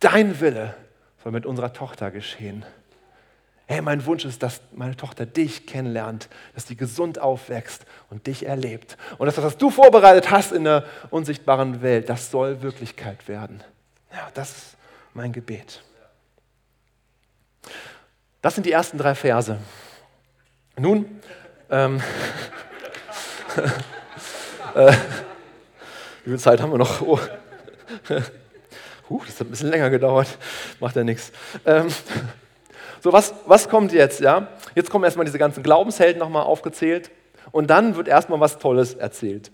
[0.00, 0.74] dein Wille
[1.24, 2.66] soll mit unserer Tochter geschehen.
[3.66, 8.44] Hey, mein Wunsch ist, dass meine Tochter dich kennenlernt, dass sie gesund aufwächst und dich
[8.44, 8.98] erlebt.
[9.16, 13.64] Und dass das, was du vorbereitet hast in der unsichtbaren Welt, das soll Wirklichkeit werden.
[14.12, 14.76] Ja, das ist
[15.14, 15.82] mein Gebet.
[18.42, 19.58] Das sind die ersten drei Verse.
[20.76, 21.22] Nun,
[21.70, 22.02] ähm,
[24.74, 24.92] äh,
[26.24, 27.00] wie viel Zeit haben wir noch?
[27.00, 27.18] Oh.
[29.10, 30.38] Huh, das hat ein bisschen länger gedauert.
[30.80, 31.32] Macht ja nichts.
[31.66, 31.88] Ähm,
[33.00, 34.20] so, was, was kommt jetzt?
[34.20, 34.48] Ja?
[34.74, 37.10] Jetzt kommen erstmal diese ganzen Glaubenshelden nochmal aufgezählt
[37.50, 39.50] und dann wird erstmal was Tolles erzählt.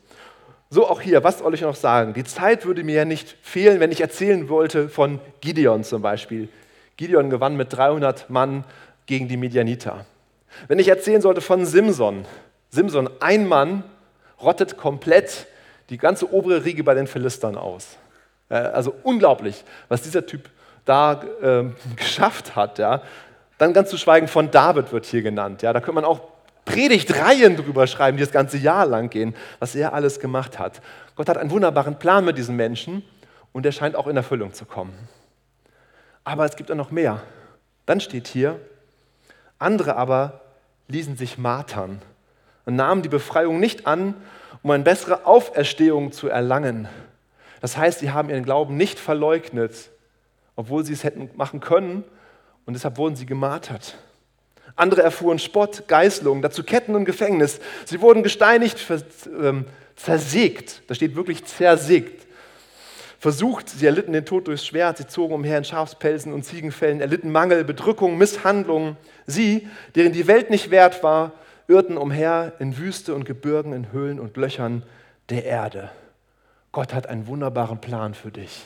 [0.73, 2.15] So auch hier, was soll ich noch sagen?
[2.15, 6.49] Die Zeit würde mir ja nicht fehlen, wenn ich erzählen wollte von Gideon zum Beispiel.
[6.97, 8.65] Gideon gewann mit 300 Mann
[9.07, 10.07] gegen die Medianiter.
[10.69, 12.25] Wenn ich erzählen sollte von Simson.
[12.71, 13.83] Simson, ein Mann,
[14.41, 15.49] rottet komplett
[15.89, 17.97] die ganze obere Riege bei den Philistern aus.
[18.51, 20.49] Also unglaublich, was dieser Typ
[20.85, 21.65] da äh,
[21.97, 22.79] geschafft hat.
[22.79, 23.03] Ja.
[23.59, 25.63] Dann ganz zu schweigen von David wird hier genannt.
[25.63, 26.21] Ja, da könnte man auch
[26.65, 30.81] Predigtreihen drüber schreiben, die das ganze Jahr lang gehen, was er alles gemacht hat.
[31.17, 33.03] Gott hat einen wunderbaren Plan mit diesen Menschen
[33.53, 34.93] und er scheint auch in Erfüllung zu kommen.
[36.25, 37.23] Aber es gibt auch noch mehr.
[37.87, 38.61] Dann steht hier,
[39.59, 40.41] andere aber
[40.89, 42.01] ließen sich martern
[42.67, 44.15] und nahmen die Befreiung nicht an,
[44.63, 46.89] um eine bessere Auferstehung zu erlangen.
[47.61, 49.91] Das heißt, sie haben ihren Glauben nicht verleugnet,
[50.57, 52.05] obwohl sie es hätten machen können
[52.67, 53.97] und deshalb wurden sie gemartert.
[54.77, 57.61] Andere erfuhren Spott, Geißelung, dazu Ketten und Gefängnis.
[57.85, 58.79] Sie wurden gesteinigt,
[59.41, 60.83] ähm, zersägt.
[60.87, 62.27] Da steht wirklich zersägt.
[63.19, 67.31] Versucht, sie erlitten den Tod durchs Schwert, sie zogen umher in Schafspelzen und Ziegenfällen, erlitten
[67.31, 68.97] Mangel, Bedrückung, Misshandlungen.
[69.27, 71.33] Sie, deren die Welt nicht wert war,
[71.69, 74.85] irrten umher in Wüste und Gebirgen, in Höhlen und Löchern
[75.29, 75.91] der Erde.
[76.73, 78.63] Gott hat einen wunderbaren Plan für dich.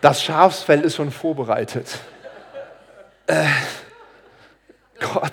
[0.00, 1.98] Das Schafsfell ist schon vorbereitet.
[3.26, 3.46] Äh,
[4.98, 5.32] Gott.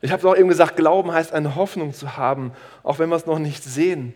[0.00, 3.16] Ich habe es auch eben gesagt, Glauben heißt eine Hoffnung zu haben, auch wenn wir
[3.16, 4.14] es noch nicht sehen.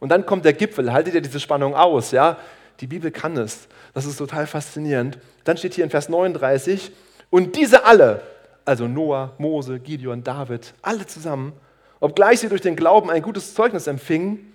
[0.00, 2.36] Und dann kommt der Gipfel, haltet ihr diese Spannung aus, ja?
[2.80, 3.68] Die Bibel kann es.
[3.94, 5.18] Das ist total faszinierend.
[5.44, 6.92] Dann steht hier in Vers 39,
[7.30, 8.22] und diese alle,
[8.66, 11.52] also Noah, Mose, Gideon, David, alle zusammen,
[12.00, 14.54] obgleich sie durch den Glauben ein gutes Zeugnis empfingen,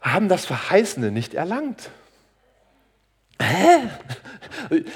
[0.00, 1.90] haben das Verheißene nicht erlangt.
[3.40, 3.88] Hä?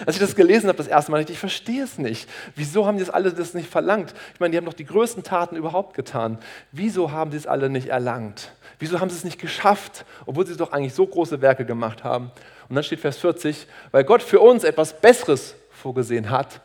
[0.07, 2.29] Als ich das gelesen habe, das erste Mal, ich verstehe es nicht.
[2.55, 4.15] Wieso haben die das alle das nicht verlangt?
[4.35, 6.39] Ich meine, die haben doch die größten Taten überhaupt getan.
[6.73, 8.53] Wieso haben sie es alle nicht erlangt?
[8.79, 12.31] Wieso haben sie es nicht geschafft, obwohl sie doch eigentlich so große Werke gemacht haben?
[12.69, 16.61] Und dann steht Vers 40, weil Gott für uns etwas Besseres vorgesehen hat,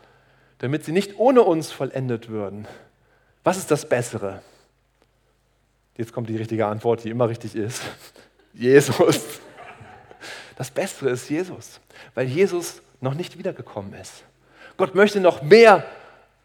[0.58, 2.66] damit sie nicht ohne uns vollendet würden.
[3.44, 4.40] Was ist das Bessere?
[5.96, 7.82] Jetzt kommt die richtige Antwort, die immer richtig ist.
[8.52, 9.40] Jesus.
[10.56, 11.80] Das Bessere ist Jesus,
[12.14, 14.24] weil Jesus noch nicht wiedergekommen ist.
[14.76, 15.84] Gott möchte noch mehr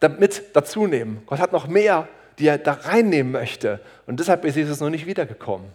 [0.00, 1.22] damit dazu nehmen.
[1.26, 3.80] Gott hat noch mehr, die er da reinnehmen möchte.
[4.06, 5.68] Und deshalb ist Jesus noch nicht wiedergekommen.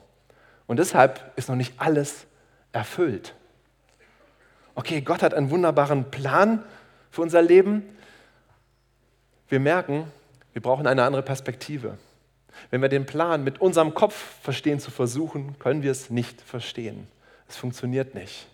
[0.68, 2.26] Und deshalb ist noch nicht alles
[2.72, 3.34] erfüllt.
[4.76, 6.64] Okay, Gott hat einen wunderbaren Plan
[7.10, 7.84] für unser Leben.
[9.50, 10.12] Wir merken,
[10.54, 11.98] wir brauchen eine andere Perspektive.
[12.70, 17.08] Wenn wir den Plan mit unserem Kopf verstehen zu versuchen, können wir es nicht verstehen.
[17.48, 18.48] Es funktioniert nicht.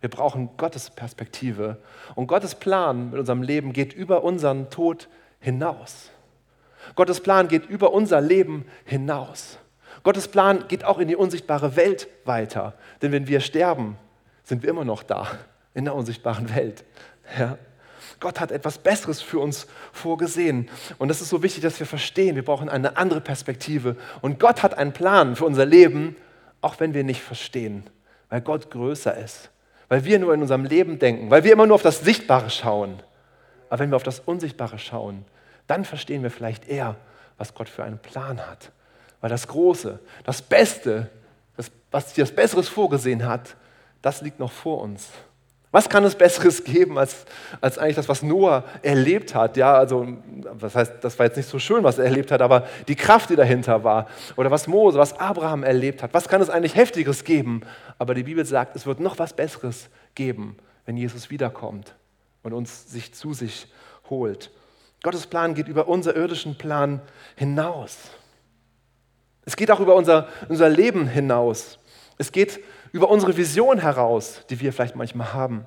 [0.00, 1.78] Wir brauchen Gottes Perspektive.
[2.14, 5.08] Und Gottes Plan mit unserem Leben geht über unseren Tod
[5.40, 6.10] hinaus.
[6.94, 9.58] Gottes Plan geht über unser Leben hinaus.
[10.02, 12.74] Gottes Plan geht auch in die unsichtbare Welt weiter.
[13.02, 13.96] Denn wenn wir sterben,
[14.44, 15.26] sind wir immer noch da,
[15.74, 16.84] in der unsichtbaren Welt.
[17.38, 17.58] Ja?
[18.20, 20.68] Gott hat etwas Besseres für uns vorgesehen.
[20.98, 23.96] Und das ist so wichtig, dass wir verstehen, wir brauchen eine andere Perspektive.
[24.20, 26.16] Und Gott hat einen Plan für unser Leben,
[26.60, 27.84] auch wenn wir nicht verstehen,
[28.28, 29.50] weil Gott größer ist,
[29.88, 33.00] weil wir nur in unserem Leben denken, weil wir immer nur auf das Sichtbare schauen.
[33.70, 35.24] Aber wenn wir auf das Unsichtbare schauen,
[35.66, 36.96] dann verstehen wir vielleicht eher,
[37.36, 38.72] was Gott für einen Plan hat.
[39.20, 41.10] Weil das Große, das Beste,
[41.56, 43.56] das, was das Besseres vorgesehen hat,
[44.02, 45.08] das liegt noch vor uns.
[45.70, 47.26] Was kann es Besseres geben als,
[47.60, 49.58] als eigentlich das, was Noah erlebt hat?
[49.58, 50.06] Ja, also,
[50.52, 53.28] was heißt, das war jetzt nicht so schön, was er erlebt hat, aber die Kraft,
[53.28, 54.06] die dahinter war.
[54.36, 56.14] Oder was Mose, was Abraham erlebt hat.
[56.14, 57.60] Was kann es eigentlich Heftigeres geben?
[57.98, 61.94] Aber die Bibel sagt, es wird noch was Besseres geben, wenn Jesus wiederkommt.
[62.42, 63.66] und uns sich zu sich
[64.08, 64.50] holt.
[65.02, 67.02] Gottes Plan geht über unser irdischen Plan
[67.36, 67.96] hinaus.
[69.44, 71.78] Es geht auch über unser, unser Leben hinaus.
[72.16, 72.60] Es geht
[72.92, 75.66] über unsere Vision heraus, die wir vielleicht manchmal haben.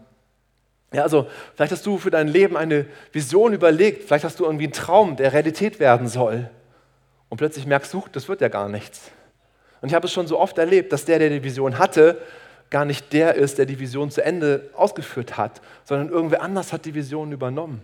[0.93, 4.65] Ja, also vielleicht hast du für dein Leben eine Vision überlegt, vielleicht hast du irgendwie
[4.65, 6.49] einen Traum, der Realität werden soll.
[7.29, 9.11] Und plötzlich merkst du, das wird ja gar nichts.
[9.81, 12.17] Und ich habe es schon so oft erlebt, dass der, der die Vision hatte,
[12.69, 16.85] gar nicht der ist, der die Vision zu Ende ausgeführt hat, sondern irgendwer anders hat
[16.85, 17.83] die Vision übernommen.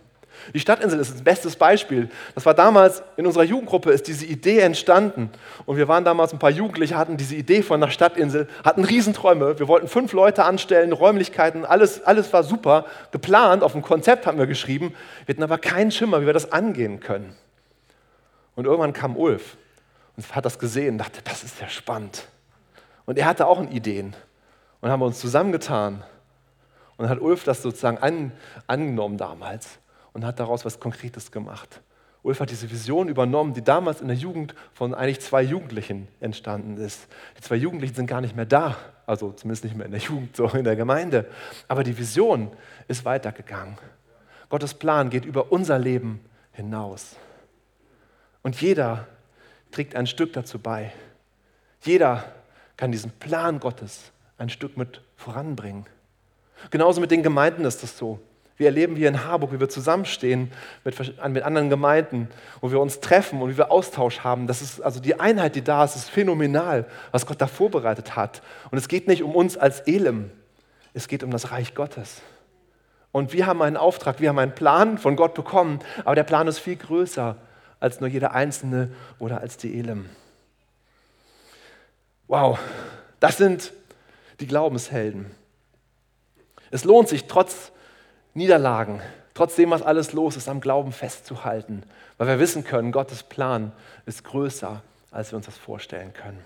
[0.53, 2.09] Die Stadtinsel ist ein bestes Beispiel.
[2.35, 5.29] Das war damals in unserer Jugendgruppe ist diese Idee entstanden
[5.65, 9.59] und wir waren damals ein paar Jugendliche, hatten diese Idee von einer Stadtinsel, hatten Riesenträume.
[9.59, 13.63] Wir wollten fünf Leute anstellen, Räumlichkeiten, alles, alles war super geplant.
[13.63, 14.93] Auf dem Konzept haben wir geschrieben.
[15.25, 17.35] Wir hatten aber keinen Schimmer, wie wir das angehen können.
[18.55, 19.57] Und irgendwann kam Ulf
[20.15, 22.27] und hat das gesehen und dachte, das ist ja spannend.
[23.05, 24.15] Und er hatte auch Ideen
[24.81, 26.03] und haben wir uns zusammengetan.
[26.97, 28.31] Und hat Ulf das sozusagen an,
[28.65, 29.77] angenommen damals
[30.17, 31.79] und hat daraus was Konkretes gemacht.
[32.23, 36.75] Ulf hat diese Vision übernommen, die damals in der Jugend von eigentlich zwei Jugendlichen entstanden
[36.77, 37.07] ist.
[37.37, 38.75] Die zwei Jugendlichen sind gar nicht mehr da,
[39.05, 41.27] also zumindest nicht mehr in der Jugend, so in der Gemeinde.
[41.67, 42.49] Aber die Vision
[42.87, 43.77] ist weitergegangen.
[44.49, 46.19] Gottes Plan geht über unser Leben
[46.51, 47.15] hinaus.
[48.41, 49.07] Und jeder
[49.69, 50.93] trägt ein Stück dazu bei.
[51.83, 52.23] Jeder
[52.75, 55.85] kann diesen Plan Gottes ein Stück mit voranbringen.
[56.71, 58.19] Genauso mit den Gemeinden ist das so.
[58.57, 60.51] Wir erleben hier in Harburg, wie wir zusammenstehen
[60.83, 62.27] mit, mit anderen Gemeinden,
[62.59, 64.47] wo wir uns treffen und wie wir Austausch haben.
[64.47, 68.41] Das ist also die Einheit, die da ist, ist phänomenal, was Gott da vorbereitet hat.
[68.71, 70.31] Und es geht nicht um uns als Elem,
[70.95, 72.21] es geht um das Reich Gottes.
[73.11, 76.47] Und wir haben einen Auftrag, wir haben einen Plan von Gott bekommen, aber der Plan
[76.47, 77.37] ist viel größer
[77.79, 78.89] als nur jeder Einzelne
[79.19, 80.09] oder als die Elem.
[82.27, 82.59] Wow,
[83.19, 83.71] das sind
[84.39, 85.27] die Glaubenshelden.
[86.71, 87.71] Es lohnt sich trotz
[88.37, 89.01] Niederlagen,
[89.33, 91.81] trotzdem was alles los ist, am Glauben festzuhalten,
[92.19, 93.71] weil wir wissen können, Gottes Plan
[94.05, 96.39] ist größer, als wir uns das vorstellen können.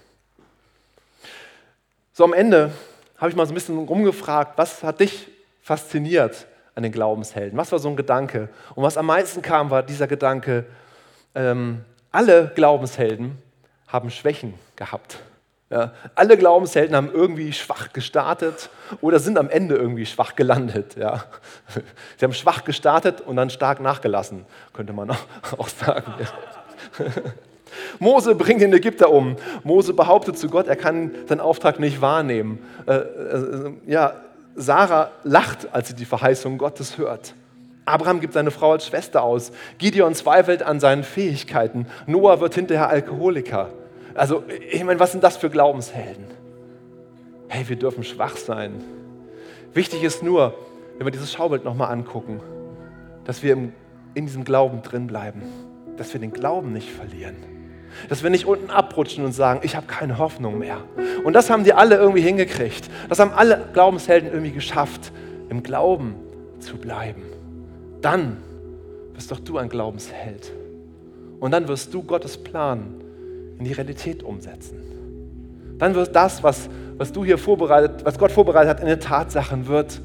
[2.14, 2.72] So am Ende
[3.18, 5.28] habe ich mal so ein bisschen rumgefragt, was hat dich
[5.62, 7.58] fasziniert an den Glaubenshelden?
[7.58, 8.48] Was war so ein Gedanke?
[8.74, 10.66] Und was am meisten kam, war dieser Gedanke,
[11.36, 13.38] ähm, alle Glaubenshelden
[13.88, 15.20] haben Schwächen gehabt.
[15.72, 20.98] Ja, alle Glaubenshelden haben irgendwie schwach gestartet oder sind am Ende irgendwie schwach gelandet.
[20.98, 21.24] Ja.
[22.18, 25.12] Sie haben schwach gestartet und dann stark nachgelassen, könnte man
[25.58, 26.14] auch sagen.
[28.00, 29.38] Mose bringt den Ägypter um.
[29.64, 32.60] Mose behauptet zu Gott, er kann seinen Auftrag nicht wahrnehmen.
[32.86, 34.16] Äh, äh, ja,
[34.58, 37.34] Sarah lacht, als sie die Verheißung Gottes hört.
[37.86, 39.54] Abraham gibt seine Frau als Schwester aus.
[39.78, 41.88] Gideon zweifelt an seinen Fähigkeiten.
[42.08, 43.70] Noah wird hinterher Alkoholiker.
[44.14, 46.26] Also, ich meine, was sind das für Glaubenshelden?
[47.48, 48.84] Hey, wir dürfen schwach sein.
[49.74, 50.54] Wichtig ist nur,
[50.98, 52.42] wenn wir dieses Schaubild nochmal angucken,
[53.26, 55.42] dass wir in diesem Glauben drin bleiben,
[55.98, 57.36] dass wir den Glauben nicht verlieren,
[58.10, 60.78] dass wir nicht unten abrutschen und sagen, ich habe keine Hoffnung mehr.
[61.24, 62.90] Und das haben die alle irgendwie hingekriegt.
[63.10, 65.12] Das haben alle Glaubenshelden irgendwie geschafft,
[65.50, 66.16] im Glauben
[66.60, 67.24] zu bleiben.
[68.02, 68.38] Dann
[69.14, 70.52] bist doch du ein Glaubensheld.
[71.40, 72.96] Und dann wirst du Gottes Plan
[73.62, 74.80] in die Realität umsetzen.
[75.78, 79.68] Dann wird das, was, was du hier vorbereitet, was Gott vorbereitet hat, in den Tatsachen
[79.68, 80.02] wird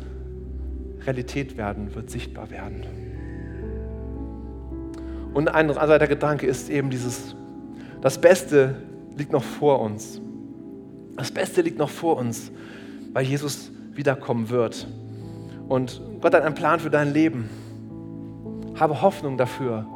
[1.07, 2.85] Realität werden, wird sichtbar werden.
[5.33, 7.35] Und ein zweiter Gedanke ist eben dieses,
[8.03, 8.75] das Beste
[9.17, 10.21] liegt noch vor uns.
[11.17, 12.51] Das Beste liegt noch vor uns,
[13.15, 14.87] weil Jesus wiederkommen wird.
[15.67, 17.49] Und Gott hat einen Plan für dein Leben.
[18.79, 19.87] Habe Hoffnung dafür.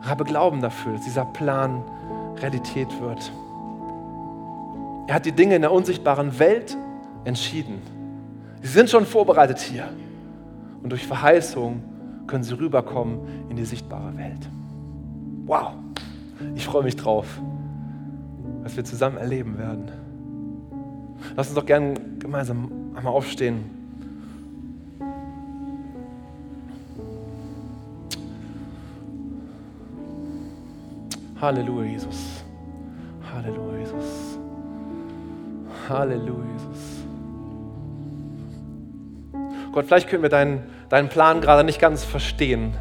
[0.00, 1.84] Habe Glauben dafür, dass dieser Plan
[2.36, 3.32] Realität wird.
[5.08, 6.76] Er hat die Dinge in der unsichtbaren Welt
[7.24, 7.82] entschieden.
[8.62, 9.88] Sie sind schon vorbereitet hier.
[10.82, 11.82] Und durch Verheißung
[12.26, 14.48] können sie rüberkommen in die sichtbare Welt.
[15.44, 15.72] Wow,
[16.54, 17.26] ich freue mich drauf,
[18.62, 19.90] was wir zusammen erleben werden.
[21.36, 23.81] Lass uns doch gerne gemeinsam einmal aufstehen.
[31.42, 32.44] Halleluja, Jesus.
[33.34, 34.38] Halleluja, Jesus.
[35.88, 37.04] Halleluja, Jesus.
[39.72, 42.74] Gott, vielleicht können wir deinen, deinen Plan gerade nicht ganz verstehen,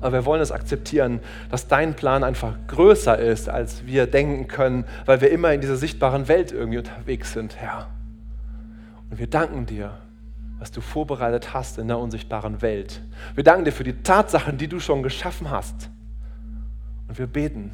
[0.00, 1.20] aber wir wollen es akzeptieren,
[1.50, 5.76] dass dein Plan einfach größer ist, als wir denken können, weil wir immer in dieser
[5.76, 7.88] sichtbaren Welt irgendwie unterwegs sind, Herr.
[9.10, 9.98] Und wir danken dir,
[10.58, 13.02] was du vorbereitet hast in der unsichtbaren Welt.
[13.34, 15.90] Wir danken dir für die Tatsachen, die du schon geschaffen hast.
[17.14, 17.70] Und wir beten,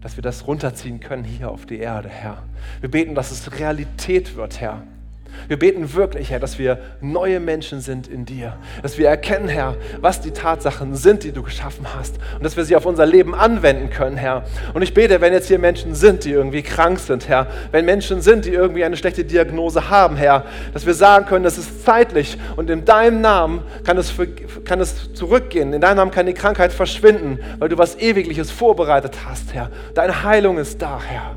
[0.00, 2.44] dass wir das runterziehen können hier auf die Erde, Herr.
[2.78, 4.84] Wir beten, dass es Realität wird, Herr.
[5.48, 8.56] Wir beten wirklich, Herr, dass wir neue Menschen sind in dir.
[8.82, 12.16] Dass wir erkennen, Herr, was die Tatsachen sind, die du geschaffen hast.
[12.36, 14.44] Und dass wir sie auf unser Leben anwenden können, Herr.
[14.74, 17.46] Und ich bete, wenn jetzt hier Menschen sind, die irgendwie krank sind, Herr.
[17.70, 20.44] Wenn Menschen sind, die irgendwie eine schlechte Diagnose haben, Herr.
[20.72, 24.12] Dass wir sagen können, das ist zeitlich und in deinem Namen kann es,
[24.64, 25.72] kann es zurückgehen.
[25.72, 29.70] In deinem Namen kann die Krankheit verschwinden, weil du was Ewigliches vorbereitet hast, Herr.
[29.94, 31.36] Deine Heilung ist da, Herr.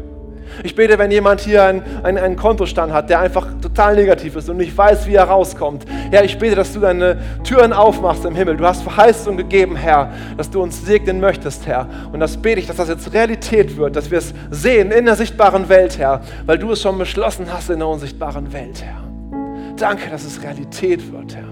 [0.64, 4.50] Ich bete, wenn jemand hier einen, einen, einen, Kontostand hat, der einfach total negativ ist
[4.50, 5.86] und nicht weiß, wie er rauskommt.
[6.12, 8.58] Herr, ich bete, dass du deine Türen aufmachst im Himmel.
[8.58, 11.88] Du hast Verheißung gegeben, Herr, dass du uns segnen möchtest, Herr.
[12.12, 15.16] Und das bete ich, dass das jetzt Realität wird, dass wir es sehen in der
[15.16, 19.04] sichtbaren Welt, Herr, weil du es schon beschlossen hast in der unsichtbaren Welt, Herr.
[19.78, 21.44] Danke, dass es Realität wird, Herr.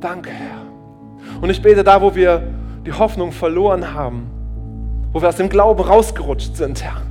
[0.00, 1.40] Danke, Herr.
[1.40, 2.42] Und ich bete da, wo wir
[2.86, 4.30] die Hoffnung verloren haben,
[5.12, 7.02] wo wir aus dem Glauben rausgerutscht sind, Herr.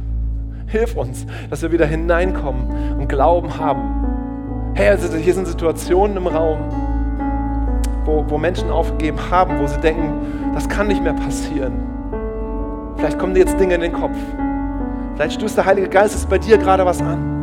[0.70, 4.72] Hilf uns, dass wir wieder hineinkommen und Glauben haben.
[4.76, 6.60] Herr, hier sind Situationen im Raum,
[8.06, 11.74] wo, wo Menschen aufgegeben haben, wo sie denken, das kann nicht mehr passieren.
[12.98, 14.16] Vielleicht kommen dir jetzt Dinge in den Kopf.
[15.16, 17.39] Vielleicht stößt der Heilige Geist bei dir gerade was an.